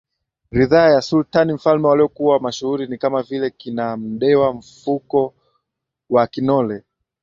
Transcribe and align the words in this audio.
ridhaa 0.51 0.89
ya 0.91 1.01
Sultani 1.01 1.53
MfalmeWaliokuwa 1.53 2.39
mashuhuri 2.39 2.87
ni 2.87 2.97
kama 2.97 3.23
vile 3.23 3.49
kina 3.49 3.97
Mndewa 3.97 4.61
Fuko 4.61 5.33
wa 6.09 6.27
Kinole 6.27 6.83